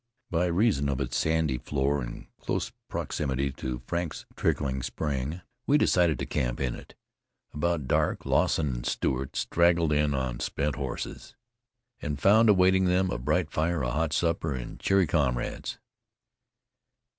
[0.31, 6.17] By reason of its sandy floor and close proximity to Frank's trickling spring, we decided
[6.17, 6.95] to camp in it.
[7.53, 11.35] About dawn Lawson and Stewart straggled in on spent horse
[12.01, 15.77] and found awaiting them a bright fire, a hot supper and cheery comrades.